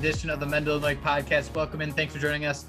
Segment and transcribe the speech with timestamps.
[0.00, 1.54] edition of the Mendel and Mike podcast.
[1.54, 1.92] Welcome in.
[1.92, 2.64] Thanks for joining us.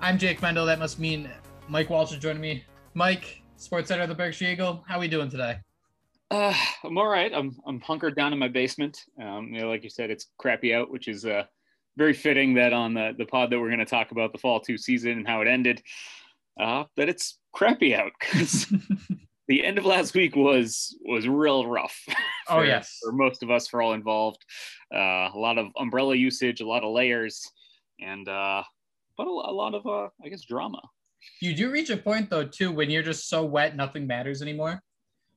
[0.00, 0.64] I'm Jake Mendel.
[0.64, 1.28] That must mean
[1.68, 2.64] Mike Walsh is joining me.
[2.94, 4.82] Mike, Sports Center of the Berkshire Eagle.
[4.88, 5.58] How are we doing today?
[6.30, 7.30] Uh, I'm all right.
[7.34, 8.98] I'm I'm hunkered down in my basement.
[9.20, 11.42] Um, you know, like you said, it's crappy out, which is uh,
[11.98, 14.58] very fitting that on the the pod that we're going to talk about the fall
[14.58, 15.82] two season and how it ended,
[16.58, 18.72] uh, that it's crappy out because
[19.46, 22.00] the end of last week was was real rough.
[22.48, 24.44] Oh, for, oh yes, for most of us, for all involved.
[24.92, 27.42] Uh, a lot of umbrella usage, a lot of layers,
[28.00, 28.62] and uh,
[29.16, 30.80] but a, a lot of uh, I guess drama.
[31.40, 34.82] You do reach a point though too when you're just so wet, nothing matters anymore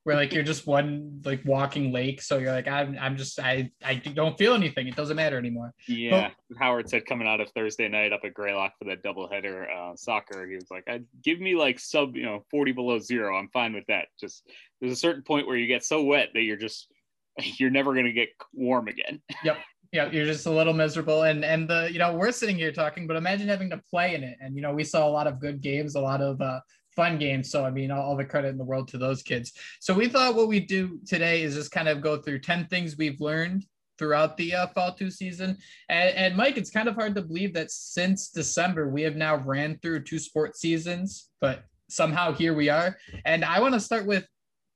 [0.06, 3.70] where like you're just one like walking lake so you're like i'm, I'm just i
[3.84, 4.88] i don't feel anything.
[4.88, 5.74] It doesn't matter anymore.
[5.88, 6.30] Yeah.
[6.50, 9.96] But, howard said coming out of thursday night up at greylock for that doubleheader uh,
[9.96, 13.38] soccer he was like i give me like sub you know 40 below zero.
[13.38, 14.08] I'm fine with that.
[14.20, 14.48] Just
[14.80, 16.88] there's a certain point where you get so wet that you're just
[17.58, 19.58] you're never going to get warm again yep
[19.92, 21.24] yeah, you're just a little miserable.
[21.24, 24.26] And and the you know we're sitting here talking, but imagine having to play in
[24.26, 24.38] it.
[24.42, 26.60] And you know we saw a lot of good games, a lot of uh,
[26.96, 27.52] fun games.
[27.52, 29.54] So, I mean, all, all, the credit in the world to those kids.
[29.80, 32.98] So, we thought what we'd do today is just kind of go through 10 things
[32.98, 33.66] we've learned
[33.98, 35.58] throughout the uh, fall two season.
[35.90, 39.38] And, and, Mike, it's kind of hard to believe that since December, we have now
[39.38, 42.98] ran through two sports seasons, but somehow here we are.
[43.26, 44.26] And I want to start with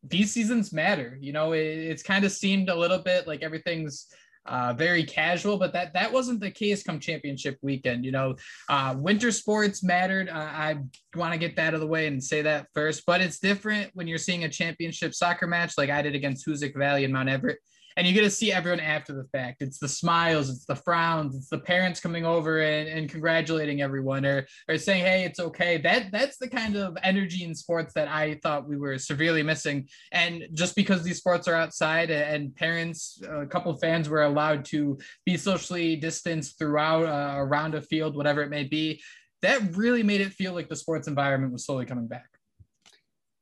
[0.03, 1.17] these seasons matter.
[1.19, 4.07] You know, it, it's kind of seemed a little bit like everything's
[4.45, 8.03] uh, very casual, but that that wasn't the case come championship weekend.
[8.03, 8.35] You know,
[8.69, 10.29] uh, winter sports mattered.
[10.29, 10.77] Uh, I
[11.15, 13.91] want to get that out of the way and say that first, but it's different
[13.93, 17.29] when you're seeing a championship soccer match like I did against Hoosac Valley and Mount
[17.29, 17.59] Everett
[17.97, 19.61] and you get to see everyone after the fact.
[19.61, 24.25] It's the smiles, it's the frowns, it's the parents coming over and, and congratulating everyone
[24.25, 25.77] or, or saying, hey, it's okay.
[25.77, 29.87] That that's the kind of energy in sports that I thought we were severely missing.
[30.11, 34.97] And just because these sports are outside and parents, a couple fans were allowed to
[35.25, 39.01] be socially distanced throughout uh, around a field, whatever it may be,
[39.41, 42.27] that really made it feel like the sports environment was slowly coming back.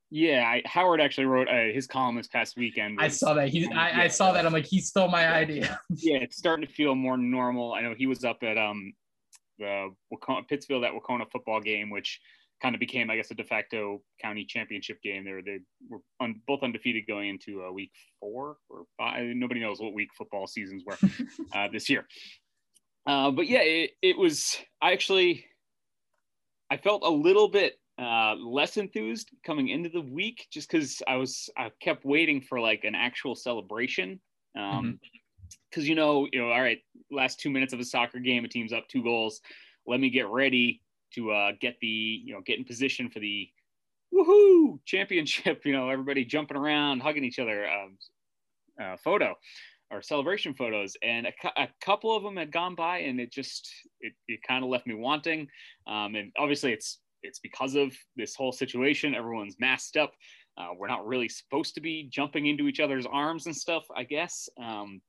[0.10, 2.98] Yeah, I, Howard actually wrote uh, his column this past weekend.
[3.00, 3.50] I saw that.
[3.50, 4.46] He, I, I, saw that.
[4.46, 5.80] I'm like, he stole my idea.
[5.96, 7.74] yeah, it's starting to feel more normal.
[7.74, 8.94] I know he was up at um
[9.60, 12.22] the Wahconah, Pittsfield at Wahconah football game, which
[12.62, 15.26] kind of became, I guess, a de facto county championship game.
[15.26, 15.60] They were they
[15.90, 19.26] were un, both undefeated going into uh, week four or five.
[19.36, 20.98] Nobody knows what week football seasons were
[21.54, 22.08] uh, this year.
[23.06, 24.58] Uh, but yeah, it, it was.
[24.82, 25.46] I actually,
[26.70, 31.16] I felt a little bit uh, less enthused coming into the week just because I
[31.16, 34.20] was I kept waiting for like an actual celebration.
[34.58, 35.00] Um,
[35.70, 35.90] because mm-hmm.
[35.90, 36.80] you know you know all right
[37.12, 39.40] last two minutes of a soccer game a team's up two goals
[39.86, 40.82] let me get ready
[41.14, 43.48] to uh, get the you know get in position for the
[44.14, 47.98] woohoo championship you know everybody jumping around hugging each other um,
[48.82, 49.36] uh, photo
[49.90, 53.70] or celebration photos and a, a, couple of them had gone by and it just
[54.02, 55.48] it, it kind of left me wanting
[55.88, 59.16] um, and obviously it's it's because of this whole situation.
[59.16, 60.14] Everyone's masked up.
[60.58, 64.04] Uh, we're not really supposed to be jumping into each other's arms and stuff, I
[64.04, 64.50] guess.
[64.62, 65.02] Um,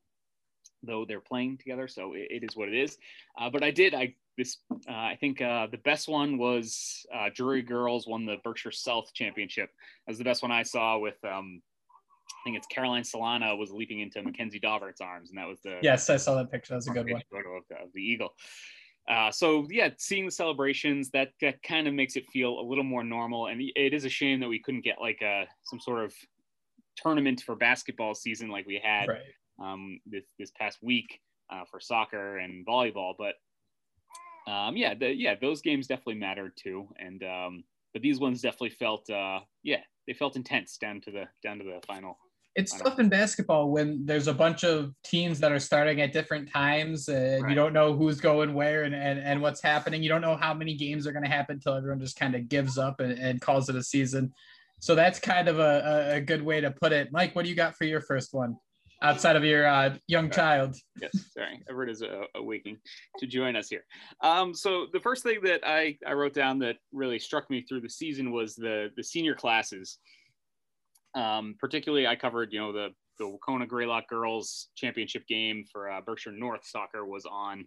[0.83, 2.99] though they're playing together, so it, it is what it is.
[3.41, 3.95] Uh, but I did.
[3.95, 4.59] I this.
[4.71, 9.13] Uh, I think uh, the best one was uh, Drury Girls won the Berkshire South
[9.15, 9.71] Championship.
[10.07, 11.17] That was the best one I saw with.
[11.25, 11.63] Um,
[12.29, 15.79] I think it's Caroline Solana was leaping into Mackenzie Daubert's arms, and that was the.
[15.83, 16.75] Yes, I saw that picture.
[16.75, 17.23] That was a good one.
[17.31, 18.35] Photo of the, of the eagle.
[19.09, 22.85] Uh, so yeah, seeing the celebrations that, that kind of makes it feel a little
[22.85, 23.47] more normal.
[23.47, 26.13] And it is a shame that we couldn't get like a some sort of
[26.97, 29.21] tournament for basketball season like we had right.
[29.63, 31.21] um, this this past week
[31.51, 33.15] uh, for soccer and volleyball.
[33.17, 33.35] But
[34.51, 36.89] um, yeah, the, yeah, those games definitely mattered too.
[36.99, 41.25] And um, but these ones definitely felt uh, yeah, they felt intense down to the
[41.43, 42.19] down to the final
[42.59, 46.51] it's tough in basketball when there's a bunch of teams that are starting at different
[46.51, 47.51] times and right.
[47.51, 50.03] you don't know who's going where and, and, and what's happening.
[50.03, 52.49] You don't know how many games are going to happen until everyone just kind of
[52.49, 54.33] gives up and, and, calls it a season.
[54.81, 57.13] So that's kind of a, a good way to put it.
[57.13, 58.57] Mike, what do you got for your first one
[59.03, 60.75] outside of your uh, young child?
[61.01, 61.63] Yes, sorry.
[61.71, 62.79] Everett is uh, awaking
[63.19, 63.85] to join us here.
[64.21, 67.83] Um, so the first thing that I, I wrote down that really struck me through
[67.83, 69.99] the season was the, the senior classes.
[71.15, 76.01] Um, particularly, I covered, you know, the the Wahconah Greylock girls championship game for uh,
[76.01, 77.67] Berkshire North soccer was on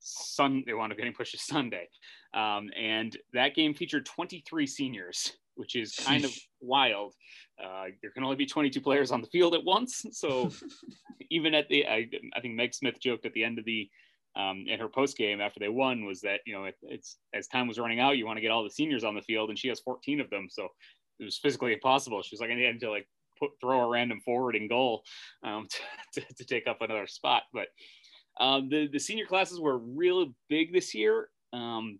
[0.00, 0.64] Sun.
[0.66, 1.88] They wound up getting pushed to Sunday,
[2.34, 7.14] um, and that game featured 23 seniors, which is kind of wild.
[7.62, 10.50] Uh, there can only be 22 players on the field at once, so
[11.30, 13.88] even at the, I, I, think Meg Smith joked at the end of the
[14.34, 17.48] um, in her post game after they won was that you know it, it's as
[17.48, 19.58] time was running out, you want to get all the seniors on the field, and
[19.58, 20.68] she has 14 of them, so
[21.22, 22.20] it was physically impossible.
[22.22, 23.06] She was like, I need to like
[23.38, 25.04] put throw a random forward in goal
[25.44, 25.68] um,
[26.14, 27.44] to, to, to, take up another spot.
[27.52, 27.68] But
[28.40, 31.28] um, the the senior classes were really big this year.
[31.52, 31.98] Um,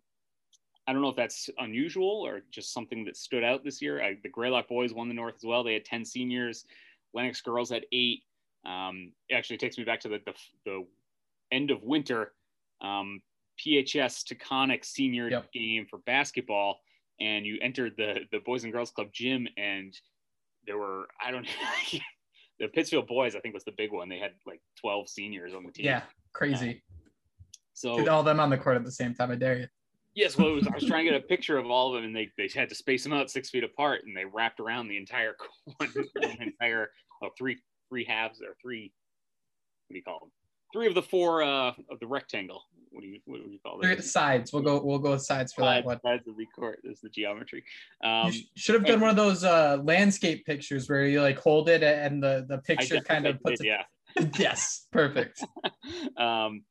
[0.86, 4.02] I don't know if that's unusual or just something that stood out this year.
[4.02, 5.62] I, the Greylock boys won the North as well.
[5.62, 6.64] They had ten seniors.
[7.14, 8.22] Lenox girls had eight.
[8.66, 10.34] Um, it actually takes me back to the the,
[10.64, 10.86] the
[11.52, 12.32] end of winter.
[12.80, 13.22] Um,
[13.64, 15.52] PHS Taconic senior yep.
[15.52, 16.80] game for basketball,
[17.22, 19.96] and you entered the the Boys and Girls Club gym, and
[20.66, 21.98] there were I don't know,
[22.60, 24.08] the Pittsfield boys I think was the big one.
[24.08, 25.86] They had like twelve seniors on the team.
[25.86, 26.02] Yeah,
[26.32, 26.70] crazy.
[26.70, 26.80] Um,
[27.74, 29.30] so Did all them on the court at the same time.
[29.30, 29.66] I dare you.
[30.14, 32.14] Yes, well, was, I was trying to get a picture of all of them, and
[32.14, 34.98] they, they had to space them out six feet apart, and they wrapped around the
[34.98, 35.34] entire
[35.78, 35.90] one,
[36.38, 36.90] entire
[37.22, 37.58] oh, three
[37.88, 38.92] three halves or three.
[39.88, 40.30] What do you call them?
[40.72, 43.80] Three of the four uh, of the rectangle what do you what do you call
[43.80, 44.04] it?
[44.04, 44.52] Sides.
[44.52, 46.00] We'll go we'll go with sides for sides, that one.
[46.02, 47.64] Sides of the court is the geometry.
[48.04, 51.68] Um, you should have done one of those uh, landscape pictures where you like hold
[51.68, 53.70] it and the the picture kind of puts did, it.
[53.70, 54.26] Yeah.
[54.38, 55.42] yes, perfect.
[56.16, 56.64] um,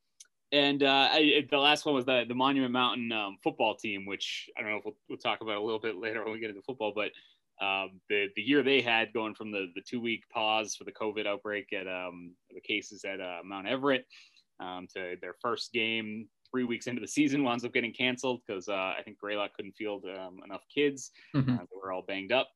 [0.51, 4.49] and uh, I, the last one was the the Monument Mountain um, football team, which
[4.57, 6.49] I don't know if we'll, we'll talk about a little bit later when we get
[6.49, 7.11] into football, but
[7.61, 10.91] um, the the year they had going from the the two week pause for the
[10.91, 14.05] COVID outbreak at um, the cases at uh, Mount Everett
[14.59, 18.67] um, to their first game three weeks into the season winds up getting canceled because
[18.67, 21.11] uh, I think Greylock couldn't field um, enough kids.
[21.35, 21.53] Mm-hmm.
[21.53, 22.49] Uh, they were all banged up.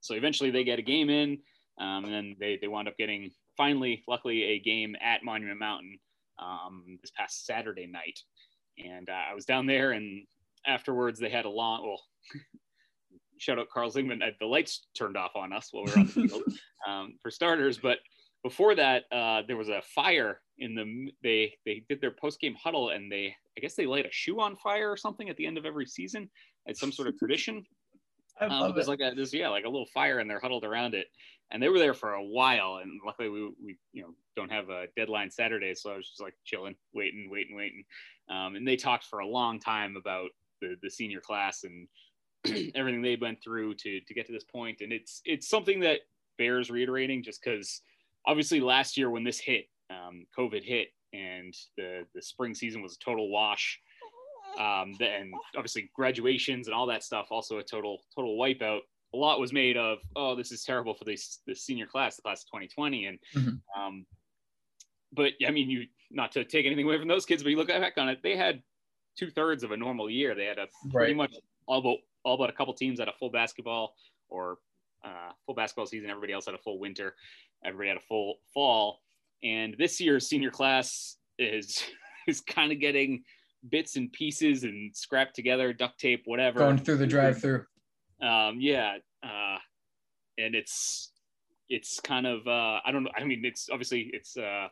[0.00, 1.38] So eventually they get a game in,
[1.80, 5.98] um, and then they, they wound up getting finally, luckily, a game at Monument Mountain
[6.38, 8.18] um, this past Saturday night.
[8.78, 10.24] And uh, I was down there, and
[10.66, 12.02] afterwards they had a long, well,
[13.38, 16.06] shout out Carl Zingman, uh, the lights turned off on us while we were on
[16.06, 16.42] the field
[16.88, 17.78] um, for starters.
[17.78, 17.98] But
[18.42, 22.54] before that, uh, there was a fire in the they they did their post game
[22.62, 25.46] huddle and they I guess they light a shoe on fire or something at the
[25.46, 26.28] end of every season.
[26.66, 27.64] It's some sort of tradition.
[28.40, 30.94] I um, there's like a this yeah like a little fire and they're huddled around
[30.94, 31.06] it
[31.50, 34.68] and they were there for a while and luckily we, we you know don't have
[34.68, 37.84] a deadline Saturday so I was just like chilling waiting waiting waiting
[38.28, 40.28] um, and they talked for a long time about
[40.60, 41.88] the the senior class and
[42.74, 46.00] everything they went through to to get to this point and it's it's something that
[46.38, 47.82] bears reiterating just because
[48.26, 52.96] obviously last year when this hit um, COVID hit and the the spring season was
[52.96, 53.80] a total wash.
[54.58, 58.80] Um, then obviously graduations and all that stuff also a total total wipeout.
[59.14, 62.22] A lot was made of oh this is terrible for this the senior class, the
[62.22, 63.80] class of 2020, and mm-hmm.
[63.80, 64.06] um,
[65.12, 67.68] but I mean you not to take anything away from those kids, but you look
[67.68, 68.62] back on it, they had
[69.18, 70.34] two thirds of a normal year.
[70.34, 71.16] They had a pretty right.
[71.16, 71.34] much
[71.66, 73.94] all but all but a couple teams had a full basketball
[74.28, 74.58] or
[75.04, 76.10] uh, full basketball season.
[76.10, 77.14] Everybody else had a full winter.
[77.64, 79.00] Everybody had a full fall.
[79.44, 81.82] And this year's senior class is
[82.28, 83.22] is kind of getting
[83.70, 86.58] bits and pieces and scrapped together, duct tape, whatever.
[86.58, 87.64] Going through the drive-through.
[88.20, 89.58] Um, yeah, uh,
[90.38, 91.12] and it's
[91.68, 93.10] it's kind of uh, I don't know.
[93.16, 94.66] I mean, it's obviously it's uh,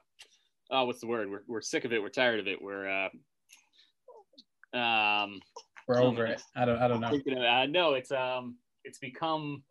[0.73, 1.31] oh, what's the word?
[1.31, 2.03] We're we're sick of it.
[2.03, 2.61] We're tired of it.
[2.61, 2.89] We're
[4.75, 5.41] uh, um,
[5.87, 6.43] we're over it.
[6.57, 7.09] I don't I don't know.
[7.09, 9.63] Of, uh, no, it's um, it's become.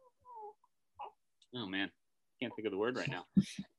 [1.55, 1.89] Oh man,
[2.43, 3.25] can't think of the word right now.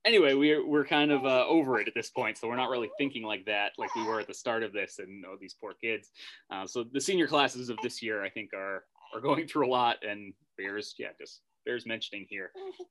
[0.06, 2.90] Anyway, we're we're kind of uh, over it at this point, so we're not really
[2.98, 5.74] thinking like that, like we were at the start of this, and oh, these poor
[5.80, 6.10] kids.
[6.50, 9.70] Uh, so the senior classes of this year, I think, are are going through a
[9.70, 12.50] lot, and Bears, yeah, just Bears mentioning here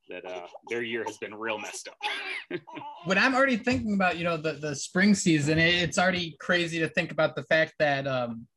[0.10, 2.60] that uh, their year has been real messed up.
[3.06, 6.88] when I'm already thinking about, you know, the the spring season, it's already crazy to
[6.90, 8.48] think about the fact that um,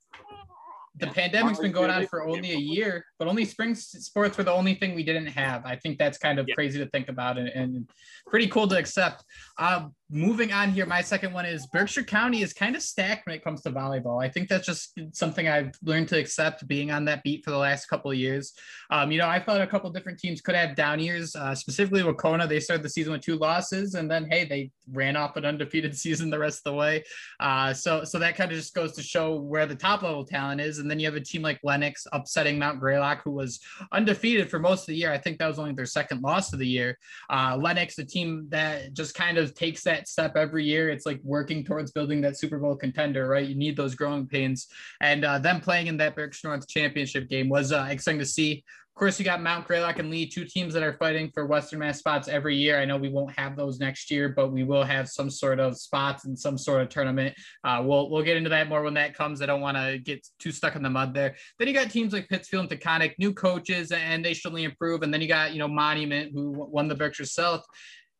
[0.98, 4.52] the pandemic's been going on for only a year, but only spring sports were the
[4.52, 5.64] only thing we didn't have.
[5.66, 6.54] I think that's kind of yeah.
[6.54, 7.90] crazy to think about and, and
[8.26, 9.24] pretty cool to accept.
[9.58, 13.34] Uh, moving on here, my second one is Berkshire County is kind of stacked when
[13.34, 14.22] it comes to volleyball.
[14.22, 17.58] I think that's just something I've learned to accept being on that beat for the
[17.58, 18.52] last couple of years.
[18.90, 22.02] Um, you know, I thought a couple different teams could have down years, uh, specifically
[22.02, 22.48] Wahconah.
[22.48, 25.96] They started the season with two losses, and then hey, they ran off an undefeated
[25.98, 27.02] season the rest of the way.
[27.40, 30.60] Uh, so, so that kind of just goes to show where the top level talent
[30.60, 30.78] is.
[30.78, 33.60] And then you have a team like Lenox upsetting Mount Greylock, who was
[33.92, 35.12] undefeated for most of the year.
[35.12, 36.96] I think that was only their second loss of the year.
[37.28, 40.88] Uh, Lenox, the team that just kind of takes that that step every year.
[40.88, 43.46] It's like working towards building that Super Bowl contender, right?
[43.46, 44.68] You need those growing pains.
[45.00, 48.64] And uh, them playing in that Berkshire North championship game was uh, exciting to see.
[48.94, 51.80] Of course, you got Mount Greylock and Lee, two teams that are fighting for Western
[51.80, 52.80] Mass spots every year.
[52.80, 55.76] I know we won't have those next year, but we will have some sort of
[55.76, 57.34] spots and some sort of tournament.
[57.62, 59.42] Uh, we'll we'll get into that more when that comes.
[59.42, 61.36] I don't want to get too stuck in the mud there.
[61.58, 65.02] Then you got teams like Pittsfield and Taconic, new coaches, and they should only improve.
[65.02, 67.66] And then you got you know Monument, who won the Berkshire South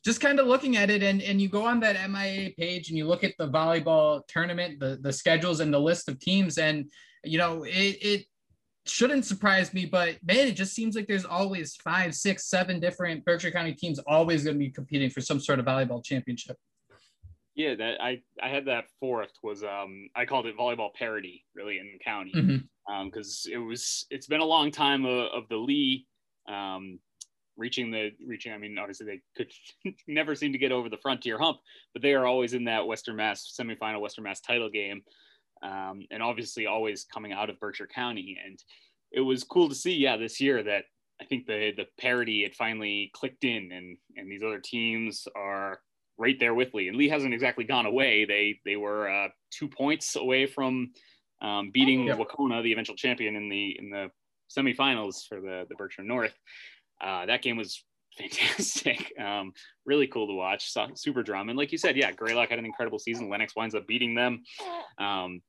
[0.07, 2.97] just kind of looking at it and, and you go on that MIAA page and
[2.97, 6.59] you look at the volleyball tournament, the, the schedules and the list of teams.
[6.59, 6.89] And,
[7.25, 8.27] you know, it, it
[8.85, 13.25] shouldn't surprise me, but man, it just seems like there's always five, six, seven different
[13.25, 16.57] Berkshire County teams always going to be competing for some sort of volleyball championship.
[17.57, 21.79] Yeah, that I I had that fourth was um I called it volleyball parity really
[21.79, 22.93] in the county because mm-hmm.
[22.95, 23.11] um,
[23.51, 26.07] it was it's been a long time of, of the Lee
[26.47, 26.99] um,
[27.57, 28.53] reaching the reaching.
[28.53, 29.51] I mean, obviously they could
[30.09, 31.59] never seem to get over the frontier hump,
[31.93, 35.03] but they are always in that Western Mass semifinal Western Mass title game,
[35.63, 38.39] um, and obviously always coming out of Berkshire County.
[38.45, 38.59] And
[39.13, 40.85] it was cool to see, yeah, this year that
[41.21, 45.81] I think the the parity had finally clicked in, and and these other teams are
[46.19, 46.89] right there with Lee.
[46.89, 48.25] And Lee hasn't exactly gone away.
[48.25, 50.93] They they were uh, two points away from
[51.43, 52.19] um, beating yep.
[52.19, 54.11] Wahconah, the eventual champion in the in the
[54.57, 56.35] semifinals for the the Berkshire North.
[57.01, 57.85] Uh, that game was
[58.19, 59.13] fantastic.
[59.21, 59.53] Um,
[59.85, 60.71] really cool to watch.
[60.73, 61.51] So, super drama.
[61.51, 63.29] And like you said, yeah, Greylock had an incredible season.
[63.29, 64.43] Lenox winds up beating them.
[64.99, 65.43] Um,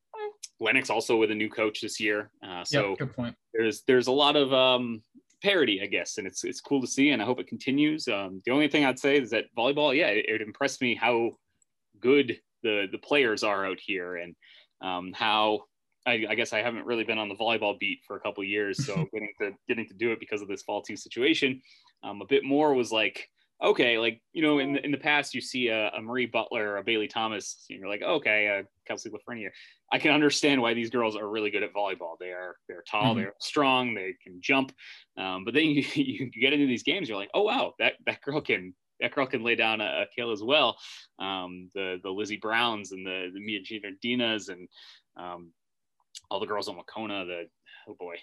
[0.60, 2.32] Lenox also with a new coach this year.
[2.46, 3.36] Uh, so yep, good point.
[3.54, 5.02] There's there's a lot of um,
[5.44, 8.08] parity, I guess, and it's it's cool to see, and I hope it continues.
[8.08, 11.32] Um, the only thing I'd say is that volleyball, yeah, it, it impressed me how
[12.00, 14.36] good the the players are out here, and
[14.82, 15.64] um, how
[16.08, 18.86] I, I, guess I haven't really been on the volleyball beat for a couple years,
[18.86, 21.62] so getting to getting to do it because of this fall team situation,
[22.04, 23.30] um, a bit more was like
[23.64, 26.74] okay, like you know, in the, in the past you see a, a Marie Butler,
[26.74, 29.50] or a Bailey Thomas, and you're like, okay, uh, Kelsey Lafreniere.
[29.92, 32.18] I can understand why these girls are really good at volleyball.
[32.20, 33.20] They are they're tall, mm-hmm.
[33.20, 34.74] they're strong, they can jump.
[35.18, 38.22] Um, but then you, you get into these games, you're like, oh wow, that that
[38.22, 40.78] girl can that girl can lay down a, a kill as well.
[41.20, 43.60] Um, the the Lizzie Browns and the the Mia
[44.04, 44.68] Dinas and
[45.18, 45.52] um,
[46.30, 47.44] all the girls on Wahconah, the
[47.88, 48.16] oh boy,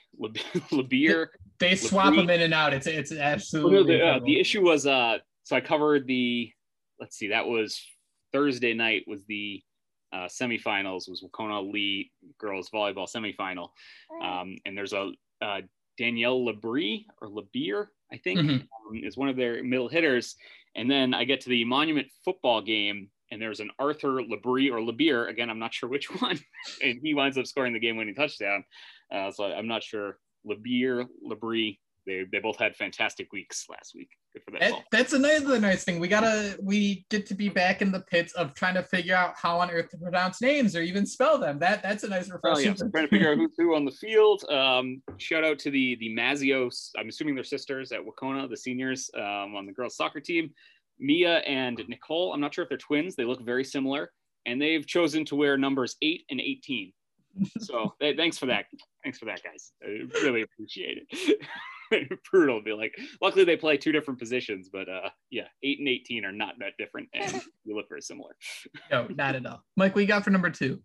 [0.73, 1.27] Labier.
[1.61, 2.75] They swap them in and out.
[2.75, 3.77] It's it's absolutely.
[3.77, 6.51] No, the, uh, the, issue was uh, so I covered the.
[6.99, 7.81] Let's see, that was
[8.33, 9.05] Thursday night.
[9.07, 9.63] Was the
[10.13, 13.69] uh, semifinals was Wahconah Lee girls volleyball semifinal,
[14.23, 15.61] um, and there's a uh,
[15.99, 18.53] Danielle Labrie or Labier, I think, mm-hmm.
[18.53, 20.37] um, is one of their middle hitters.
[20.75, 24.79] And then I get to the Monument football game, and there's an Arthur Labrie or
[24.79, 25.29] Labier.
[25.29, 26.39] Again, I'm not sure which one,
[26.83, 28.65] and he winds up scoring the game-winning touchdown.
[29.13, 30.19] Uh, so I'm not sure.
[30.47, 34.11] Labier, Labrie, they, they both had fantastic weeks last week.
[34.35, 34.85] Good for that.
[34.93, 36.01] that's another nice thing.
[36.01, 39.35] We gotta we get to be back in the pits of trying to figure out
[39.37, 41.59] how on earth to pronounce names or even spell them.
[41.59, 42.69] That that's a nice refreshing.
[42.69, 42.91] Oh, yeah.
[42.91, 44.45] trying to figure out who's who on the field.
[44.51, 46.91] Um, shout out to the the Mazios.
[46.99, 50.51] I'm assuming they're sisters at Wahconah, the seniors um, on the girls soccer team.
[50.99, 52.33] Mia and Nicole.
[52.33, 53.17] I'm not sure if they're twins.
[53.17, 54.11] They look very similar,
[54.47, 56.93] and they've chosen to wear numbers eight and 18
[57.61, 58.67] so thanks for that.
[59.03, 59.73] Thanks for that, guys.
[59.83, 61.39] I really appreciate it.
[62.31, 62.95] Brutal be like.
[63.21, 66.73] Luckily, they play two different positions, but uh, yeah, eight and eighteen are not that
[66.79, 68.37] different, and you look very similar.
[68.91, 69.63] no, not at all.
[69.77, 70.81] Mike, what you got for number two?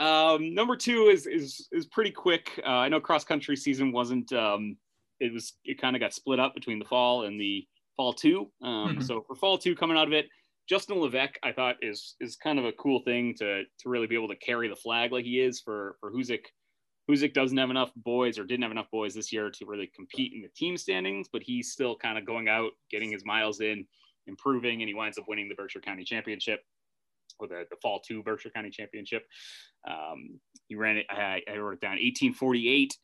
[0.00, 2.60] Um, number two is is is pretty quick.
[2.64, 4.32] Uh, I know cross country season wasn't.
[4.32, 4.76] Um,
[5.20, 5.54] it was.
[5.64, 7.66] It kind of got split up between the fall and the
[7.98, 8.50] fall two.
[8.62, 9.00] Um, mm-hmm.
[9.02, 10.26] So for fall two coming out of it,
[10.66, 14.14] Justin Levesque, I thought is is kind of a cool thing to to really be
[14.14, 16.40] able to carry the flag like he is for for Hoosac.
[17.10, 20.32] Hoosac doesn't have enough boys or didn't have enough boys this year to really compete
[20.34, 23.86] in the team standings, but he's still kind of going out, getting his miles in,
[24.26, 26.60] improving, and he winds up winning the Berkshire County Championship
[27.38, 29.24] or the, the fall two Berkshire County Championship.
[29.88, 32.94] Um, he ran it, I, I wrote it down, 1848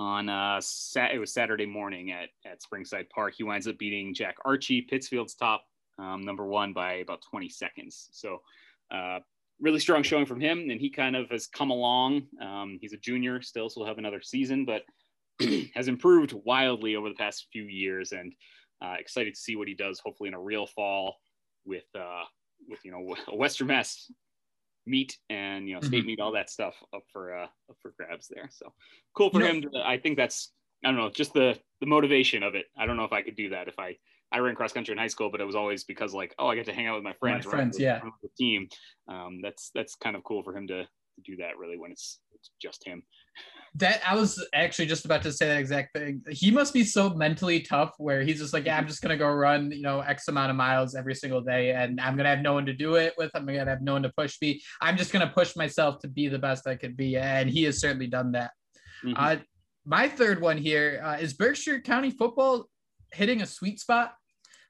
[0.00, 3.34] on uh, sat, it was Saturday morning at, at Springside Park.
[3.36, 5.64] He winds up beating Jack Archie, Pittsfield's top
[5.98, 8.08] um, number one by about 20 seconds.
[8.10, 8.40] So
[8.90, 9.18] uh,
[9.60, 12.22] really strong showing from him, and he kind of has come along.
[12.40, 14.84] Um, he's a junior still, so he'll have another season, but
[15.74, 18.32] has improved wildly over the past few years, and
[18.82, 20.00] uh, excited to see what he does.
[20.00, 21.16] Hopefully, in a real fall
[21.66, 22.24] with uh,
[22.68, 24.10] with you know a Western Mass
[24.86, 26.06] meet and you know state mm-hmm.
[26.08, 28.48] meet, all that stuff up for uh, up for grabs there.
[28.50, 28.72] So
[29.14, 29.60] cool for you him.
[29.60, 30.52] Know, to, I think that's
[30.84, 32.66] I don't know, just the the motivation of it.
[32.78, 33.96] I don't know if I could do that if I
[34.32, 36.54] I ran cross country in high school, but it was always because like, oh, I
[36.54, 38.68] get to hang out with my friends, my friends, yeah, the team.
[39.08, 40.86] Um, that's that's kind of cool for him to,
[41.22, 43.02] to do that really when it's it's just him.
[43.76, 46.22] That I was actually just about to say that exact thing.
[46.30, 49.30] He must be so mentally tough where he's just like, yeah, I'm just gonna go
[49.30, 52.54] run, you know, X amount of miles every single day, and I'm gonna have no
[52.54, 53.30] one to do it with.
[53.34, 54.60] I'm gonna have no one to push me.
[54.80, 57.80] I'm just gonna push myself to be the best I could be, and he has
[57.80, 58.50] certainly done that.
[59.04, 59.14] Mm-hmm.
[59.16, 59.36] Uh,
[59.86, 62.68] my third one here uh, is Berkshire County football
[63.12, 64.14] hitting a sweet spot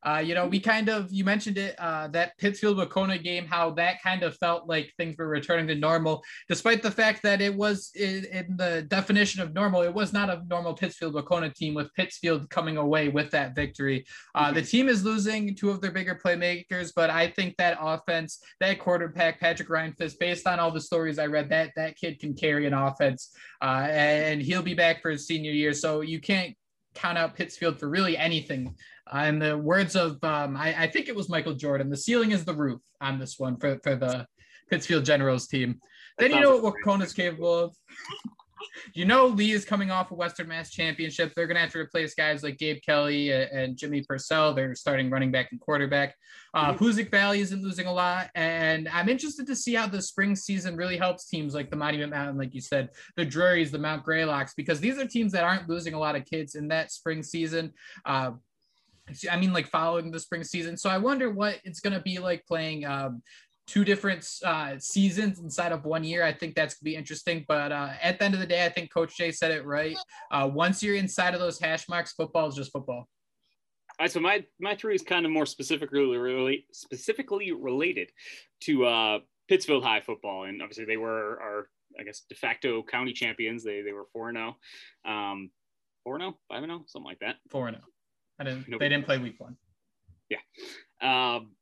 [0.02, 3.70] Uh, you know, we kind of you mentioned it uh, that Pittsfield Wahconah game, how
[3.72, 7.54] that kind of felt like things were returning to normal, despite the fact that it
[7.54, 9.82] was in, in the definition of normal.
[9.82, 14.06] It was not a normal Pittsfield Wahconah team with Pittsfield coming away with that victory.
[14.34, 18.42] Uh, the team is losing two of their bigger playmakers, but I think that offense,
[18.60, 22.34] that quarterback Patrick Reinfist, based on all the stories I read, that that kid can
[22.34, 25.72] carry an offense, uh, and he'll be back for his senior year.
[25.72, 26.56] So you can't
[27.00, 28.74] count out Pittsfield for really anything.
[29.12, 32.30] Uh, in the words of, um, I, I, think it was Michael Jordan, the ceiling
[32.30, 34.26] is the roof on this one for, for the
[34.68, 35.80] Pittsfield Generals team.
[36.18, 37.76] Then you know what is capable of.
[38.94, 41.32] You know Lee is coming off a Western Mass championship.
[41.34, 44.54] They're going to have to replace guys like Gabe Kelly and Jimmy Purcell.
[44.54, 46.14] They're starting running back and quarterback.
[46.54, 46.74] Uh.
[46.74, 50.76] Hoosac Valley isn't losing a lot, and I'm interested to see how the spring season
[50.76, 54.52] really helps teams like the Monument Mountain, like you said, the Drurys, the Mount Greylocks,
[54.56, 57.72] because these are teams that aren't losing a lot of kids in that spring season.
[58.04, 58.32] Uh,
[59.30, 60.76] I mean, like following the spring season.
[60.76, 63.22] So I wonder what it's going to be like playing um,
[63.70, 66.24] two different uh, seasons inside of one year.
[66.24, 67.44] I think that's gonna be interesting.
[67.46, 69.96] But uh, at the end of the day, I think Coach Jay said it right.
[70.32, 73.06] Uh, once you're inside of those hash marks, football is just football.
[73.98, 78.10] All right, so my my three is kind of more specifically relate, specifically related
[78.62, 83.12] to uh, Pittsfield High football, and obviously they were our I guess de facto county
[83.12, 83.62] champions.
[83.62, 84.56] They they were four and zero,
[85.06, 85.10] oh.
[85.10, 85.50] um,
[86.02, 87.36] four and zero, oh, five and zero, something like that.
[87.50, 87.86] Four and zero.
[88.40, 88.68] I didn't.
[88.68, 88.80] Nope.
[88.80, 89.56] They didn't play week one.
[90.28, 90.38] Yeah.
[91.02, 91.52] Um,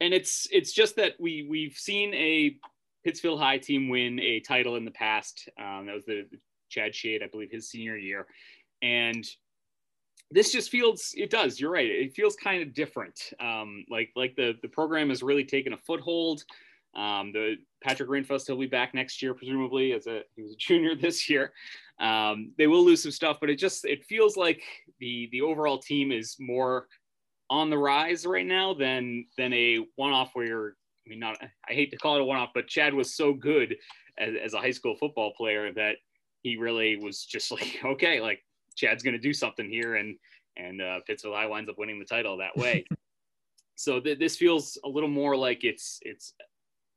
[0.00, 2.56] and it's it's just that we we've seen a
[3.04, 5.48] Pittsfield High team win a title in the past.
[5.60, 6.26] Um, that was the,
[6.68, 8.26] Chad Shade, I believe, his senior year,
[8.82, 9.24] and
[10.32, 11.60] this just feels it does.
[11.60, 11.86] You're right.
[11.86, 13.18] It feels kind of different.
[13.40, 16.42] Um, like like the the program has really taken a foothold.
[16.96, 20.56] Um, the Patrick Reinfist will be back next year, presumably as a he was a
[20.58, 21.52] junior this year.
[22.00, 24.62] Um, they will lose some stuff, but it just it feels like
[24.98, 26.88] the the overall team is more
[27.50, 30.76] on the rise right now than than a one-off where you're
[31.06, 33.76] I mean not I hate to call it a one-off, but Chad was so good
[34.18, 35.96] as, as a high school football player that
[36.42, 38.42] he really was just like, okay, like
[38.74, 40.16] Chad's gonna do something here and
[40.56, 42.84] and uh, Pittsfield High winds up winning the title that way.
[43.76, 46.34] so th- this feels a little more like it's it's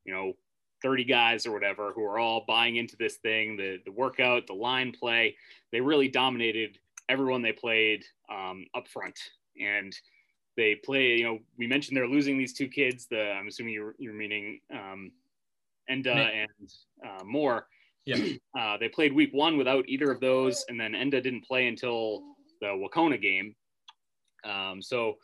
[0.06, 0.34] you know
[0.82, 4.54] 30 guys or whatever who are all buying into this thing the the workout the
[4.54, 5.36] line play
[5.72, 6.78] they really dominated
[7.10, 9.18] everyone they played um, up front
[9.60, 9.94] and
[10.60, 13.08] they play, you know, we mentioned they're losing these two kids.
[13.10, 15.12] The I'm assuming you're, you're meaning um,
[15.90, 16.70] Enda and
[17.06, 17.68] uh, Moore.
[18.06, 18.18] Yeah.
[18.60, 22.24] Uh, they played week one without either of those, and then Enda didn't play until
[22.60, 23.56] the Wahconah game.
[24.44, 25.16] Um, so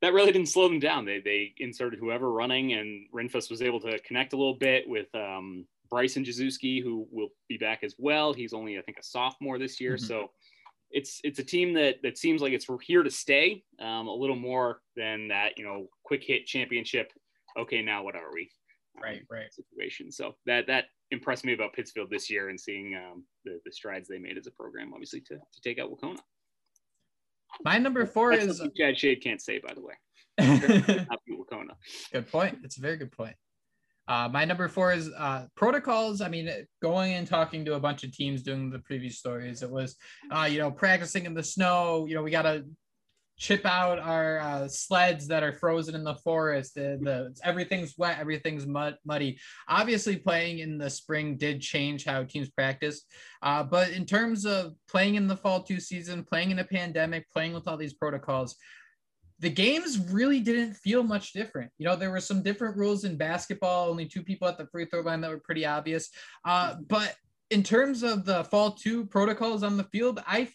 [0.00, 1.04] that really didn't slow them down.
[1.04, 5.12] They they inserted whoever running, and Reinfist was able to connect a little bit with
[5.14, 8.32] um, Bryson Jazuski, who will be back as well.
[8.32, 10.06] He's only I think a sophomore this year, mm-hmm.
[10.06, 10.30] so
[10.90, 14.36] it's it's a team that that seems like it's here to stay um, a little
[14.36, 17.12] more than that you know quick hit championship
[17.58, 18.50] okay now what are we?
[18.96, 19.52] Um, right right.
[19.52, 20.10] situation.
[20.10, 24.08] So that that impressed me about pittsfield this year and seeing um, the, the strides
[24.08, 26.18] they made as a program obviously to, to take out Wahconah.
[27.64, 29.94] my number four That's is chad shade can't say by the way.
[32.12, 32.58] Good point.
[32.62, 33.34] It's a very good point
[34.08, 36.20] uh, my number four is uh, protocols.
[36.20, 36.50] I mean,
[36.82, 39.96] going and talking to a bunch of teams doing the previous stories, it was,
[40.30, 42.06] uh, you know, practicing in the snow.
[42.08, 42.64] You know, we got to
[43.38, 46.74] chip out our uh, sleds that are frozen in the forest.
[46.74, 49.38] The, the everything's wet, everything's mud, muddy.
[49.68, 53.02] Obviously, playing in the spring did change how teams practice.
[53.42, 57.30] Uh, but in terms of playing in the fall two season, playing in a pandemic,
[57.30, 58.56] playing with all these protocols,
[59.40, 61.70] the games really didn't feel much different.
[61.78, 64.84] You know, there were some different rules in basketball, only two people at the free
[64.86, 66.10] throw line that were pretty obvious.
[66.44, 67.14] Uh, but
[67.50, 70.48] in terms of the fall two protocols on the field, I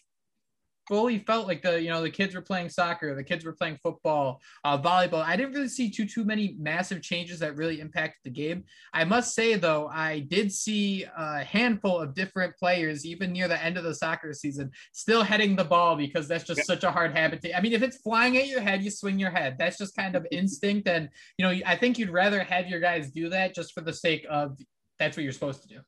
[0.86, 3.78] fully felt like the you know the kids were playing soccer, the kids were playing
[3.82, 5.24] football, uh, volleyball.
[5.24, 8.64] I didn't really see too too many massive changes that really impacted the game.
[8.92, 13.62] I must say though, I did see a handful of different players even near the
[13.62, 17.16] end of the soccer season still heading the ball because that's just such a hard
[17.16, 17.42] habit.
[17.42, 19.56] To, I mean, if it's flying at your head, you swing your head.
[19.58, 23.10] That's just kind of instinct, and you know I think you'd rather have your guys
[23.10, 24.58] do that just for the sake of
[24.98, 25.80] that's what you're supposed to do.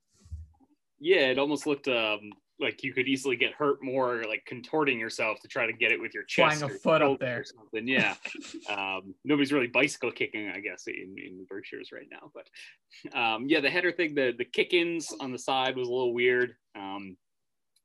[0.98, 5.40] Yeah, it almost looked um, like you could easily get hurt more like contorting yourself
[5.40, 7.40] to try to get it with your chest flying a foot up there.
[7.40, 8.14] or something yeah.
[8.70, 13.46] Um, nobody's really bicycle kicking i guess in, in the berkshires right now but um,
[13.46, 16.54] yeah the header thing the the kick-ins on the side was a little weird.
[16.74, 17.16] Um,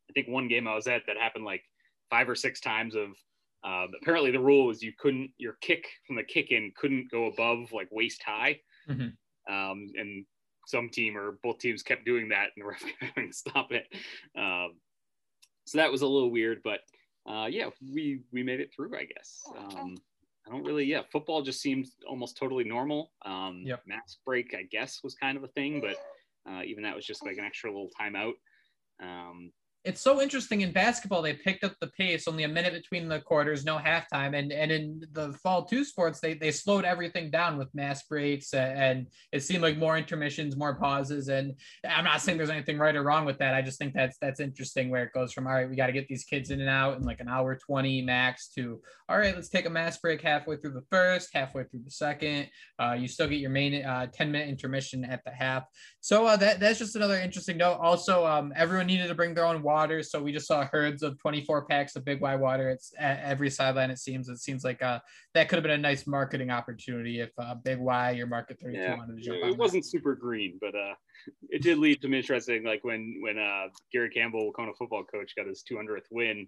[0.09, 1.63] i think one game i was at that happened like
[2.09, 3.09] five or six times of
[3.63, 7.25] uh, apparently the rule was you couldn't your kick from the kick in couldn't go
[7.25, 8.59] above like waist high.
[8.89, 9.53] Mm-hmm.
[9.53, 10.25] um, and
[10.65, 13.87] some team or both teams kept doing that and the ref having to stop it.
[14.37, 14.73] Um,
[15.65, 16.79] so that was a little weird, but
[17.29, 19.43] uh, yeah, we we made it through, I guess.
[19.57, 19.95] Um,
[20.47, 23.11] I don't really, yeah, football just seems almost totally normal.
[23.25, 23.83] Um, yep.
[23.85, 25.97] Max break, I guess, was kind of a thing, but
[26.51, 28.33] uh, even that was just like an extra little timeout.
[29.01, 29.51] Um,
[29.83, 33.19] it's so interesting in basketball they picked up the pace only a minute between the
[33.19, 34.37] quarters no halftime.
[34.37, 38.53] And and in the fall two sports they they slowed everything down with mass breaks
[38.53, 41.29] and it seemed like more intermissions more pauses.
[41.29, 41.55] And
[41.87, 43.55] i'm not saying there's anything right or wrong with that.
[43.55, 45.93] I just think that's that's interesting where it goes from all right we got to
[45.93, 49.35] get these kids in and out in like an hour 20 max to all right
[49.35, 52.47] let's take a mass break halfway through the first halfway through the second.
[52.79, 55.63] Uh, you still get your main uh, 10 minute intermission at the half.
[55.99, 57.79] So uh, that that's just another interesting note.
[57.81, 60.03] Also um, everyone needed to bring their own water.
[60.03, 62.69] So we just saw herds of 24 packs of Big Y water.
[62.69, 63.89] It's at every sideline.
[63.89, 64.29] It seems.
[64.29, 64.99] It seems like uh,
[65.33, 68.79] that could have been a nice marketing opportunity if uh, Big Y or Market 32
[68.79, 69.37] yeah, wanted to jump.
[69.43, 70.93] It wasn't super green, but uh,
[71.49, 72.63] it did lead to some interesting.
[72.63, 76.47] Like when when uh, Gary Campbell, Wahconah football coach, got his 200th win.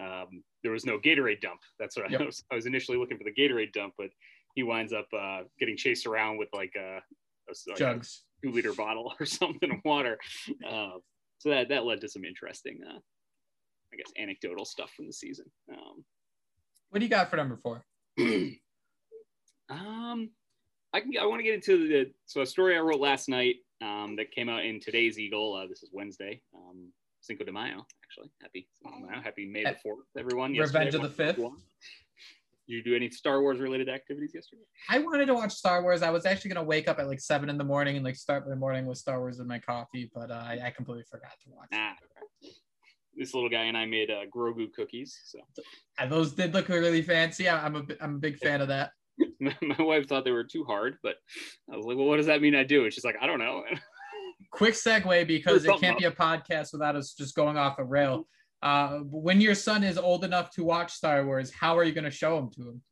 [0.00, 1.60] Um, there was no Gatorade dump.
[1.78, 2.22] That's what yep.
[2.22, 4.08] I, was, I was initially looking for the Gatorade dump, but
[4.54, 6.98] he winds up uh, getting chased around with like a,
[7.50, 10.18] a jugs, a two liter bottle or something of water.
[10.66, 10.92] Uh,
[11.42, 13.00] so that that led to some interesting, uh,
[13.92, 15.46] I guess, anecdotal stuff from the season.
[15.68, 16.04] Um,
[16.90, 17.84] what do you got for number four?
[18.20, 18.60] um,
[20.92, 23.56] I can I want to get into the so a story I wrote last night
[23.80, 25.54] um, that came out in today's Eagle.
[25.54, 27.84] Uh, this is Wednesday, um, Cinco de Mayo.
[28.04, 29.20] Actually, happy Cinco de Mayo.
[29.20, 30.52] Happy May the Fourth, everyone.
[30.52, 31.40] Revenge of the Fifth.
[32.72, 34.62] Did you do any Star Wars related activities yesterday?
[34.88, 36.00] I wanted to watch Star Wars.
[36.00, 38.48] I was actually gonna wake up at like seven in the morning and like start
[38.48, 41.50] my morning with Star Wars in my coffee, but uh, I, I, completely forgot to
[41.50, 41.68] watch.
[41.70, 41.92] Nah.
[43.14, 45.20] This little guy and I made uh, Grogu cookies.
[45.26, 45.40] So
[45.98, 47.46] and those did look really fancy.
[47.46, 48.92] I'm a I'm a big fan of that.
[49.38, 51.16] my wife thought they were too hard, but
[51.70, 53.38] I was like, "Well, what does that mean I do?" And she's like, "I don't
[53.38, 53.64] know."
[54.50, 55.98] Quick segue because it can't up.
[55.98, 58.26] be a podcast without us just going off a rail.
[58.62, 62.04] Uh, when your son is old enough to watch Star Wars, how are you going
[62.04, 62.82] to show him to him?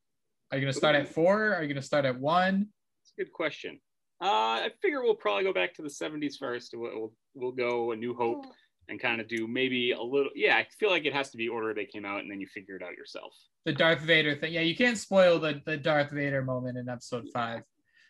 [0.50, 1.54] Are you going to start at four?
[1.54, 2.66] Are you going to start at one?
[3.02, 3.80] It's a good question.
[4.20, 6.74] Uh, I figure we'll probably go back to the 70s first.
[6.74, 8.46] We'll, we'll, we'll go A New Hope
[8.88, 10.30] and kind of do maybe a little.
[10.34, 12.48] Yeah, I feel like it has to be order they came out and then you
[12.48, 13.32] figure it out yourself.
[13.64, 14.52] The Darth Vader thing.
[14.52, 17.62] Yeah, you can't spoil the, the Darth Vader moment in episode five.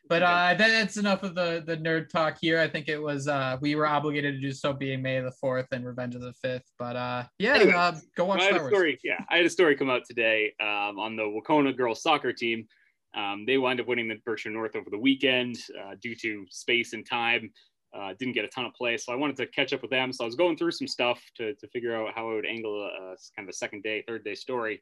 [0.08, 2.58] But uh, that's enough of the the nerd talk here.
[2.58, 5.68] I think it was uh, we were obligated to do so, being May the fourth
[5.70, 6.70] and Revenge of the Fifth.
[6.78, 8.72] But uh, yeah, anyway, uh, go watch Star Wars.
[8.72, 12.32] Story, yeah, I had a story come out today um, on the Wahconah girls soccer
[12.32, 12.66] team.
[13.14, 16.92] Um, they wound up winning the Berkshire North over the weekend uh, due to space
[16.92, 17.52] and time.
[17.92, 20.12] Uh, didn't get a ton of play, so I wanted to catch up with them.
[20.12, 22.82] So I was going through some stuff to, to figure out how I would angle
[22.82, 24.80] a, a kind of a second day, third day story.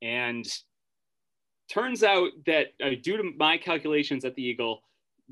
[0.00, 0.46] And
[1.70, 4.82] turns out that uh, due to my calculations at the Eagle,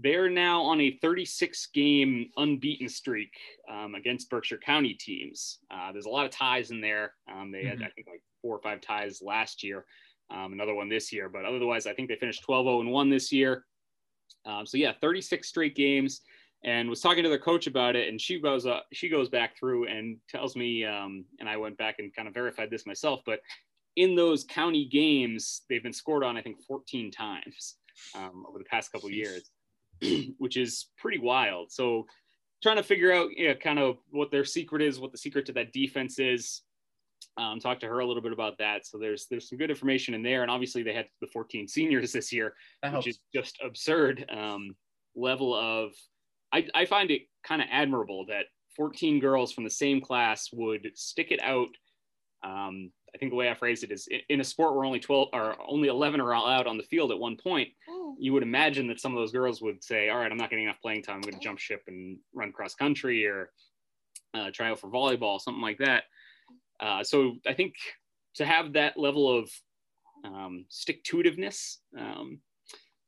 [0.01, 3.33] they're now on a 36 game unbeaten streak
[3.70, 5.59] um, against Berkshire County teams.
[5.70, 7.14] Uh, there's a lot of ties in there.
[7.31, 7.81] Um, they mm-hmm.
[7.81, 9.85] had, I think, like four or five ties last year,
[10.31, 11.29] um, another one this year.
[11.29, 13.64] But otherwise, I think they finished 12 0 and 1 this year.
[14.46, 16.20] Um, so, yeah, 36 straight games.
[16.64, 19.57] And was talking to their coach about it, and she goes uh, she goes back
[19.57, 23.20] through and tells me, um, and I went back and kind of verified this myself,
[23.24, 23.38] but
[23.99, 27.75] in those county games, they've been scored on, I think, 14 times
[28.15, 29.51] um, over the past couple years,
[30.39, 31.73] which is pretty wild.
[31.73, 32.07] So,
[32.63, 35.47] trying to figure out, you know, kind of what their secret is, what the secret
[35.47, 36.63] to that defense is.
[37.37, 38.87] Um, talk to her a little bit about that.
[38.87, 42.13] So there's there's some good information in there, and obviously they had the 14 seniors
[42.13, 43.07] this year, that which helps.
[43.09, 44.77] is just absurd um,
[45.17, 45.93] level of.
[46.53, 50.89] I, I find it kind of admirable that 14 girls from the same class would
[50.95, 51.69] stick it out
[52.45, 55.29] um, I think the way I phrased it is in a sport where only 12
[55.33, 58.14] or only 11 are allowed on the field at one point, oh.
[58.18, 60.64] you would imagine that some of those girls would say, all right, I'm not getting
[60.64, 61.16] enough playing time.
[61.16, 63.51] I'm going to jump ship and run cross country or
[64.35, 66.05] uh, try out for volleyball, something like that.
[66.81, 67.75] Uh, so I think
[68.35, 69.51] to have that level of
[70.25, 72.40] um, stick to itiveness, um,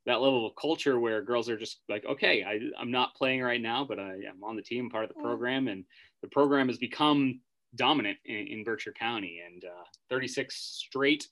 [0.06, 3.60] that level of culture where girls are just like, okay, I, I'm not playing right
[3.60, 5.68] now, but I, am on the team, part of the program.
[5.68, 5.84] And
[6.22, 7.40] the program has become
[7.74, 11.28] dominant in, in Berkshire County, and uh, 36 straight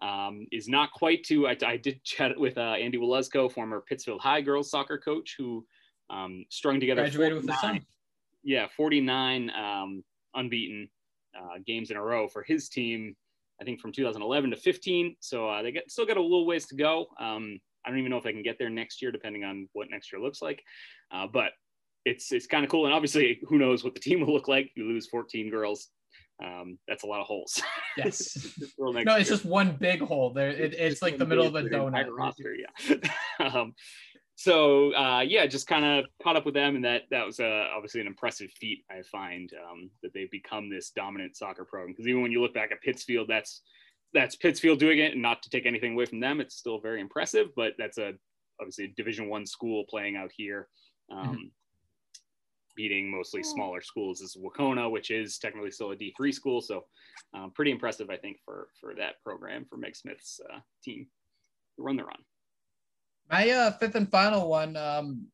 [0.00, 1.46] um, is not quite to.
[1.46, 5.64] I, I did chat with uh, Andy Walesko, former Pittsfield High girls soccer coach, who
[6.10, 7.02] um, strung together.
[7.02, 7.80] Graduated with the son.
[8.44, 10.02] Yeah, 49 um,
[10.34, 10.88] unbeaten
[11.38, 13.14] uh, games in a row for his team.
[13.60, 15.16] I think from 2011 to 15.
[15.20, 17.06] So uh, they get still got a little ways to go.
[17.20, 19.88] Um, I don't even know if they can get there next year, depending on what
[19.90, 20.62] next year looks like.
[21.12, 21.52] Uh, but
[22.04, 22.86] it's it's kind of cool.
[22.86, 24.70] And obviously, who knows what the team will look like?
[24.74, 25.88] You lose 14 girls.
[26.42, 27.60] Um, that's a lot of holes.
[27.98, 28.56] Yes.
[28.78, 29.36] no, it's year.
[29.36, 30.32] just one big hole.
[30.32, 32.06] There, it, it's, like the middle of a donut.
[32.10, 32.96] Roster, yeah.
[33.46, 33.74] um,
[34.34, 37.66] so uh, yeah, just kind of caught up with them, and that that was uh,
[37.76, 38.82] obviously an impressive feat.
[38.90, 42.54] I find um, that they've become this dominant soccer program because even when you look
[42.54, 43.60] back at Pittsfield, that's
[44.14, 47.00] that's Pittsfield doing it, and not to take anything away from them, it's still very
[47.00, 47.48] impressive.
[47.54, 48.14] But that's a
[48.58, 50.66] obviously a Division One school playing out here,
[51.10, 51.46] um, mm-hmm.
[52.74, 54.20] Beating mostly smaller schools.
[54.20, 56.84] This is Wahconah, which is technically still a D three school, so
[57.34, 61.06] um, pretty impressive, I think, for for that program for Meg Smith's uh, team
[61.76, 62.22] to run their run.
[63.30, 64.76] My uh, fifth and final one.
[64.76, 65.26] Um,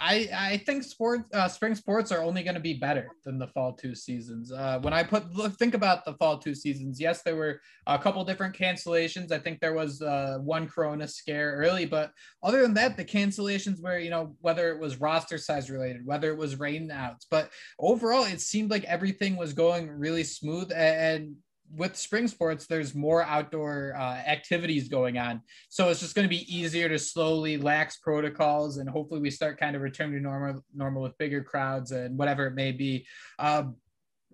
[0.00, 3.48] I I think sports uh, spring sports are only going to be better than the
[3.48, 4.52] fall two seasons.
[4.52, 5.24] Uh, when I put
[5.58, 9.32] think about the fall two seasons, yes, there were a couple different cancellations.
[9.32, 13.82] I think there was uh, one Corona scare early, but other than that, the cancellations
[13.82, 18.24] were you know whether it was roster size related, whether it was rainouts, but overall
[18.24, 21.34] it seemed like everything was going really smooth and
[21.74, 25.42] with spring sports, there's more outdoor uh, activities going on.
[25.68, 29.58] So it's just going to be easier to slowly lax protocols, and hopefully we start
[29.58, 33.06] kind of returning to normal, normal with bigger crowds and whatever it may be.
[33.38, 33.76] Um,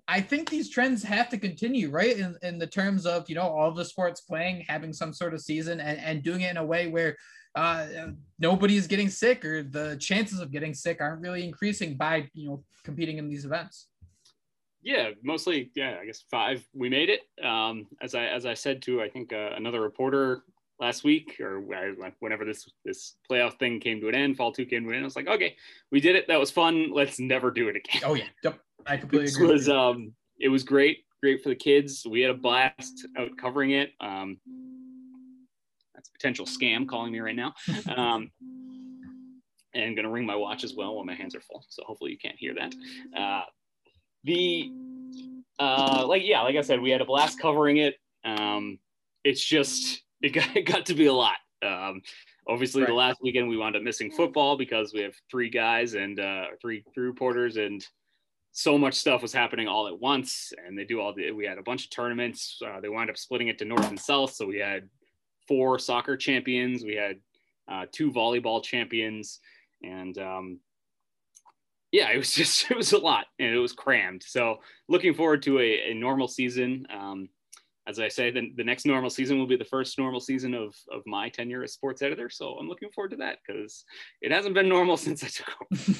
[0.07, 2.18] I think these trends have to continue, right?
[2.18, 5.40] In, in the terms of you know all the sports playing, having some sort of
[5.40, 7.16] season, and, and doing it in a way where
[7.55, 7.87] uh,
[8.38, 12.64] nobody's getting sick or the chances of getting sick aren't really increasing by you know
[12.85, 13.87] competing in these events
[14.85, 16.64] yeah, mostly, yeah, I guess five.
[16.75, 17.23] We made it.
[17.44, 20.44] Um, as I as I said to I think uh, another reporter
[20.79, 21.61] last week or
[22.20, 25.05] whenever this this playoff thing came to an end, fall two came to an end.
[25.05, 25.57] I was like, okay,
[25.90, 26.29] we did it.
[26.29, 26.92] That was fun.
[26.92, 28.03] Let's never do it again.
[28.05, 28.61] Oh yeah, yep.
[28.87, 29.47] I completely agree.
[29.47, 32.07] Was um, it was great, great for the kids.
[32.09, 33.92] We had a blast out covering it.
[34.01, 34.38] Um,
[35.94, 37.55] that's a potential scam calling me right now.
[37.97, 38.31] Um,
[39.77, 41.64] and gonna ring my watch as well while my hands are full.
[41.68, 42.75] So hopefully you can't hear that.
[43.18, 43.42] Uh,
[44.24, 44.70] the
[45.58, 47.96] uh, like yeah, like I said, we had a blast covering it.
[48.24, 48.78] Um,
[49.22, 51.37] it's just it got, it got to be a lot.
[51.62, 52.02] Um,
[52.48, 52.88] obviously, right.
[52.88, 56.46] the last weekend we wound up missing football because we have three guys and uh,
[56.60, 57.87] three three reporters, and
[58.52, 60.52] so much stuff was happening all at once.
[60.66, 62.60] And they do all the we had a bunch of tournaments.
[62.64, 64.88] Uh, they wound up splitting it to north and south, so we had
[65.46, 67.16] four soccer champions, we had
[67.70, 69.40] uh, two volleyball champions,
[69.82, 70.58] and um,
[71.94, 74.24] yeah, it was just it was a lot and it was crammed.
[74.26, 74.57] So
[74.88, 76.87] looking forward to a, a normal season.
[76.92, 77.28] Um,
[77.87, 80.74] as I say, the, the next normal season will be the first normal season of,
[80.90, 82.30] of my tenure as sports editor.
[82.30, 83.85] So I'm looking forward to that because
[84.22, 85.92] it hasn't been normal since I took over.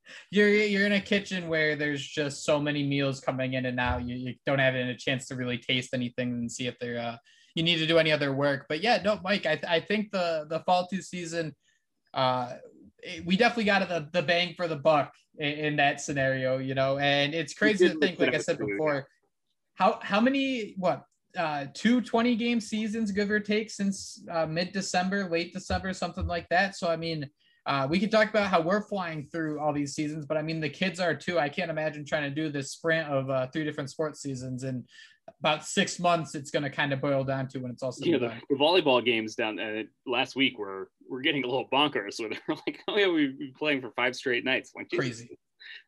[0.30, 4.06] you're you're in a kitchen where there's just so many meals coming in and out.
[4.06, 7.16] You, you don't have a chance to really taste anything and see if they're uh,
[7.54, 8.66] you need to do any other work.
[8.68, 11.54] But yeah, no, Mike, I, I think the the fall two season
[12.14, 12.54] uh,
[13.24, 16.98] we definitely got the, the bang for the buck in, in that scenario, you know,
[16.98, 19.06] and it's crazy to think, like I said before,
[19.74, 21.04] how, how many, what,
[21.36, 26.26] uh, two 20 game seasons, give or take, since uh, mid December, late December, something
[26.26, 26.76] like that.
[26.76, 27.28] So, I mean,
[27.66, 30.60] uh, we can talk about how we're flying through all these seasons, but I mean,
[30.60, 31.38] the kids are too.
[31.38, 34.84] I can't imagine trying to do this sprint of uh, three different sports seasons and
[35.44, 38.16] about six months it's going to kind of boil down to when it's all yeah,
[38.16, 42.30] the, the, volleyball games down uh, last week were we're getting a little bonkers where
[42.30, 44.72] they're like oh yeah we've been playing for five straight nights.
[44.74, 45.38] Like crazy.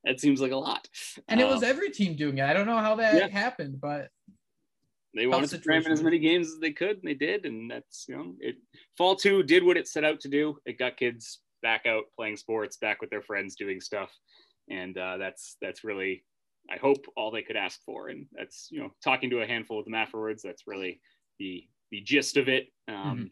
[0.05, 0.87] that seems like a lot.
[1.29, 2.45] And it was um, every team doing it.
[2.45, 3.29] I don't know how that yeah.
[3.29, 4.11] happened but
[5.15, 7.71] they wanted to cram in as many games as they could and they did and
[7.71, 8.57] that's you know it
[8.99, 10.59] fall two did what it set out to do.
[10.67, 14.13] It got kids back out playing sports back with their friends doing stuff
[14.69, 16.25] and uh, that's that's really
[16.71, 18.09] I hope all they could ask for.
[18.09, 21.01] And that's, you know, talking to a handful of them afterwards, that's really
[21.39, 22.69] the, the gist of it.
[22.89, 23.25] Um, mm-hmm.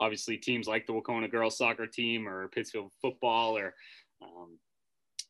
[0.00, 3.74] Obviously, teams like the Wahconah girls soccer team or Pittsfield football or
[4.22, 4.58] um,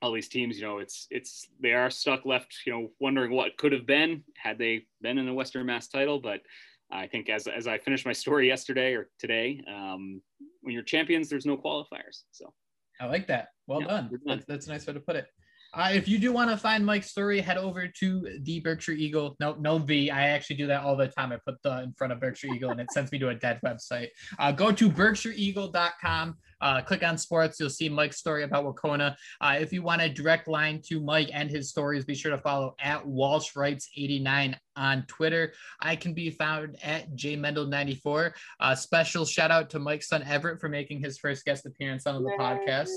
[0.03, 3.57] all these teams, you know, it's, it's, they are stuck left, you know, wondering what
[3.57, 6.21] could have been had they been in the Western Mass title.
[6.21, 6.43] But
[6.91, 10.21] I think as, as I finished my story yesterday or today, um,
[10.61, 12.25] when you're champions, there's no qualifiers.
[12.31, 12.53] So
[13.01, 13.49] I like that.
[13.67, 14.21] Well yeah, done.
[14.27, 15.29] That's, that's a nice way to put it.
[15.75, 19.37] Uh, if you do want to find Mike's story, head over to the Berkshire Eagle.
[19.39, 20.11] No, no the.
[20.11, 21.33] I actually do that all the time.
[21.33, 23.61] I put the in front of Berkshire Eagle and it sends me to a dead
[23.65, 24.09] website.
[24.39, 26.37] Uh, go to berkshireeagle.com.
[26.61, 27.61] Uh, click on sports.
[27.61, 29.15] You'll see Mike's story about Wahconah.
[29.41, 32.39] Uh, if you want a direct line to Mike and his stories, be sure to
[32.39, 35.53] follow at Walsh Writes 89 on Twitter.
[35.81, 38.33] I can be found at jmendel94.
[38.61, 42.23] Uh, special shout out to Mike's son Everett for making his first guest appearance on
[42.23, 42.37] the Yay.
[42.39, 42.91] podcast.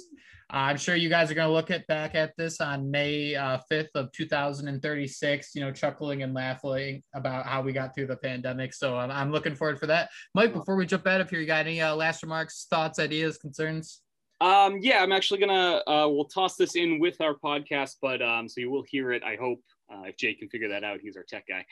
[0.54, 3.60] I'm sure you guys are going to look at back at this on May uh,
[3.72, 8.74] 5th of 2036, you know, chuckling and laughing about how we got through the pandemic.
[8.74, 10.10] So um, I'm looking forward for that.
[10.36, 13.38] Mike, before we jump out of here, you got any uh, last remarks, thoughts, ideas,
[13.38, 14.02] concerns?
[14.42, 18.50] Um, yeah, I'm actually gonna uh, we'll toss this in with our podcast, but um,
[18.50, 19.24] so you will hear it.
[19.24, 21.66] I hope uh, if Jake can figure that out, he's our tech guy.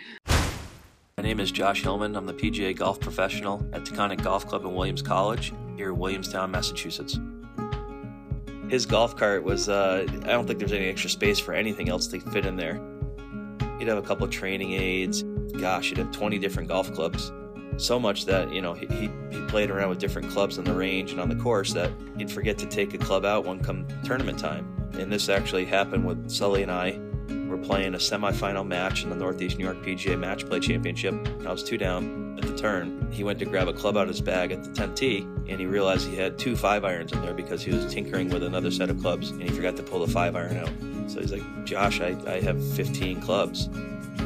[1.18, 2.16] My name is Josh Hillman.
[2.16, 6.52] I'm the PGA golf professional at Taconic Golf Club in Williams College here in Williamstown,
[6.52, 7.20] Massachusetts
[8.70, 12.08] his golf cart was uh, i don't think there's any extra space for anything else
[12.08, 12.80] to fit in there
[13.80, 15.24] he'd have a couple of training aids
[15.60, 17.32] gosh he'd have 20 different golf clubs
[17.80, 19.10] so much that you know he, he,
[19.48, 22.56] played around with different clubs on the range and on the course that he'd forget
[22.56, 24.92] to take a club out when come tournament time.
[25.00, 27.00] And this actually happened with Sully and I.
[27.50, 31.14] We're playing a semifinal match in the Northeast New York PGA Match Play Championship.
[31.14, 33.12] And I was two down at the turn.
[33.12, 35.60] He went to grab a club out of his bag at the 10 tee, and
[35.60, 38.70] he realized he had two five irons in there because he was tinkering with another
[38.70, 40.70] set of clubs, and he forgot to pull the five iron out.
[41.08, 43.68] So he's like, Josh, I, I have 15 clubs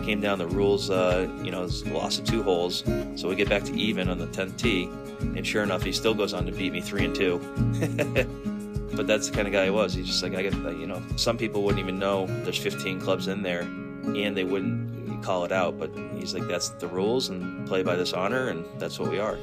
[0.04, 2.84] came down the rules, uh, you know, loss of two holes.
[3.16, 4.86] So we get back to even on the 10th tee,
[5.20, 7.40] and sure enough, he still goes on to beat me three and two.
[8.96, 9.94] but that's the kind of guy he was.
[9.94, 13.28] He's just like, I get, you know, some people wouldn't even know there's 15 clubs
[13.28, 15.80] in there, and they wouldn't call it out.
[15.80, 19.20] But he's like, that's the rules, and play by this honor, and that's what we
[19.20, 19.38] are.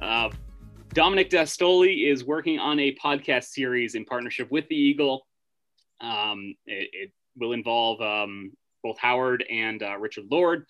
[0.00, 0.30] Uh,
[0.92, 5.26] Dominic D'Astoli is working on a podcast series in partnership with the Eagle.
[6.00, 10.66] Um, it, it, will involve um, both Howard and uh, Richard Lord,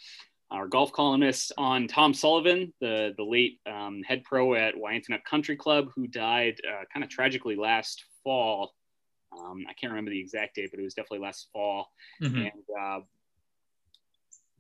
[0.51, 5.57] our golf columnists, on Tom Sullivan, the, the late um, head pro at Wyandotte Country
[5.57, 8.73] Club, who died uh, kind of tragically last fall.
[9.39, 11.89] Um, I can't remember the exact date, but it was definitely last fall.
[12.21, 12.37] Mm-hmm.
[12.37, 13.01] And uh,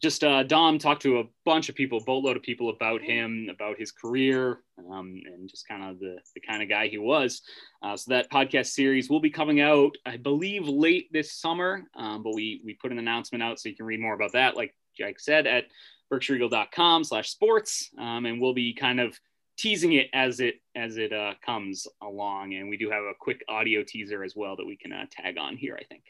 [0.00, 3.78] just uh, Dom talked to a bunch of people, boatload of people about him, about
[3.78, 4.60] his career,
[4.90, 7.42] um, and just kind of the, the kind of guy he was.
[7.82, 11.84] Uh, so that podcast series will be coming out, I believe, late this summer.
[11.94, 14.56] Um, but we we put an announcement out so you can read more about that,
[14.56, 15.64] like Jake said, at
[16.12, 17.90] berkshireeagle.com slash sports.
[17.98, 19.18] Um, and we'll be kind of
[19.58, 22.54] teasing it as it as it uh, comes along.
[22.54, 25.36] And we do have a quick audio teaser as well that we can uh, tag
[25.38, 26.04] on here, I think.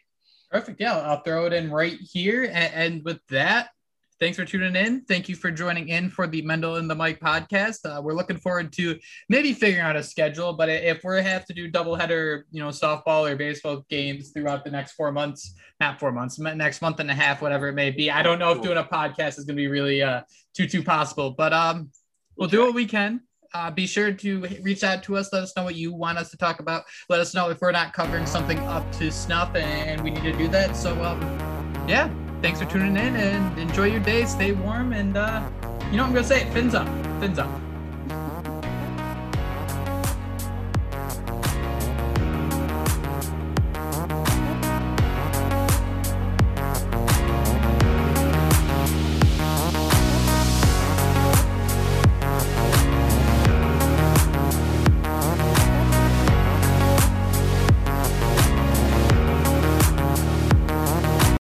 [0.50, 0.81] Perfect.
[0.81, 2.44] Yeah, I'll throw it in right here.
[2.44, 3.70] And, and with that,
[4.21, 5.01] thanks for tuning in.
[5.03, 7.79] Thank you for joining in for the Mendel and the Mike podcast.
[7.85, 8.99] Uh, we're looking forward to
[9.31, 13.31] maybe figuring out a schedule, but if we have to do doubleheader, you know, softball
[13.31, 17.15] or baseball games throughout the next four months, not four months, next month and a
[17.15, 19.63] half, whatever it may be, I don't know if doing a podcast is going to
[19.63, 20.21] be really uh,
[20.55, 21.91] too too possible, but um,
[22.37, 23.23] we'll do what we can.
[23.53, 25.33] Uh, be sure to reach out to us.
[25.33, 26.85] Let us know what you want us to talk about.
[27.09, 30.37] Let us know if we're not covering something up to snuff and we need to
[30.37, 30.77] do that.
[30.77, 31.21] So, um,
[31.89, 32.09] yeah,
[32.42, 34.24] thanks for tuning in and enjoy your day.
[34.24, 35.48] Stay warm and uh,
[35.90, 36.48] you know what I'm gonna say?
[36.50, 36.88] Fins up.
[37.20, 37.70] Fins up.